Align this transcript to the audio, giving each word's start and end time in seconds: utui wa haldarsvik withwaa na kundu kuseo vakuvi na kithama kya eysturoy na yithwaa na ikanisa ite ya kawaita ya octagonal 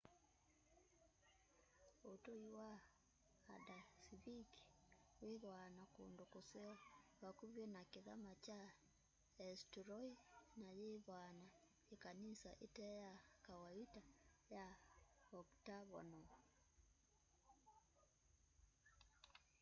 utui 2.11 2.45
wa 2.55 2.69
haldarsvik 3.45 4.49
withwaa 5.21 5.67
na 5.77 5.83
kundu 5.95 6.23
kuseo 6.33 6.73
vakuvi 7.21 7.63
na 7.75 7.81
kithama 7.93 8.33
kya 8.45 8.61
eysturoy 9.45 10.09
na 10.59 10.67
yithwaa 10.79 11.29
na 11.41 11.47
ikanisa 11.95 12.51
ite 12.65 12.87
ya 13.03 13.11
kawaita 13.45 14.01
ya 14.55 14.65
octagonal 15.39 16.29